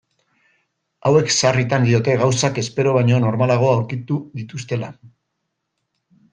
Hauek 1.09 1.29
sarritan 1.35 1.85
diote 1.89 2.15
gauzak 2.23 2.59
espero 2.63 2.95
baino 2.97 3.21
normalago 3.27 3.69
aurkitu 3.77 4.21
dituztela. 4.41 4.93